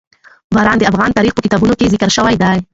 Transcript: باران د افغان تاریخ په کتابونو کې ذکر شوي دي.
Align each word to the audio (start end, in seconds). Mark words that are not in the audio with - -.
باران 0.55 0.77
د 0.79 0.83
افغان 0.91 1.09
تاریخ 1.17 1.33
په 1.35 1.43
کتابونو 1.45 1.73
کې 1.79 1.91
ذکر 1.93 2.09
شوي 2.17 2.35
دي. 2.41 2.57